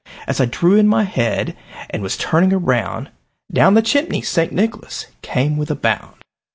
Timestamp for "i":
0.41-0.45